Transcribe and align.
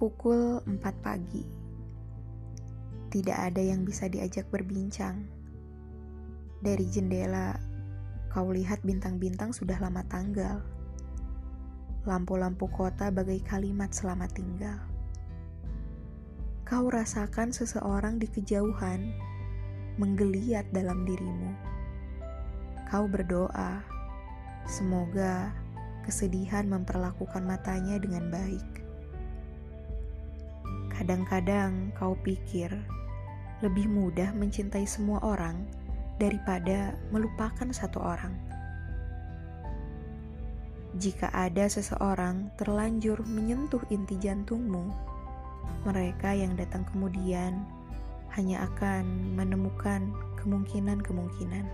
Pukul 0.00 0.64
4 0.64 0.80
pagi. 1.04 1.44
Tidak 3.12 3.36
ada 3.36 3.60
yang 3.60 3.84
bisa 3.84 4.08
diajak 4.08 4.48
berbincang. 4.48 5.28
Dari 6.64 6.88
jendela, 6.88 7.60
kau 8.32 8.48
lihat 8.48 8.80
bintang-bintang 8.80 9.52
sudah 9.52 9.76
lama 9.76 10.00
tanggal. 10.08 10.64
Lampu-lampu 12.08 12.64
kota 12.72 13.12
bagai 13.12 13.44
kalimat 13.44 13.92
selamat 13.92 14.32
tinggal. 14.32 14.80
Kau 16.64 16.88
rasakan 16.88 17.52
seseorang 17.52 18.16
di 18.16 18.24
kejauhan 18.24 19.04
menggeliat 20.00 20.64
dalam 20.72 21.04
dirimu. 21.04 21.52
Kau 22.88 23.04
berdoa, 23.04 23.84
semoga 24.64 25.52
kesedihan 26.08 26.64
memperlakukan 26.72 27.44
matanya 27.44 28.00
dengan 28.00 28.32
baik. 28.32 28.79
Kadang-kadang 31.00 31.96
kau 31.96 32.12
pikir 32.12 32.68
lebih 33.64 33.88
mudah 33.88 34.36
mencintai 34.36 34.84
semua 34.84 35.16
orang 35.24 35.64
daripada 36.20 36.92
melupakan 37.08 37.72
satu 37.72 38.04
orang. 38.04 38.36
Jika 41.00 41.32
ada 41.32 41.72
seseorang 41.72 42.52
terlanjur 42.60 43.24
menyentuh 43.24 43.80
inti 43.88 44.20
jantungmu, 44.20 44.92
mereka 45.88 46.36
yang 46.36 46.52
datang 46.52 46.84
kemudian 46.92 47.64
hanya 48.36 48.68
akan 48.68 49.32
menemukan 49.40 50.12
kemungkinan-kemungkinan. 50.36 51.64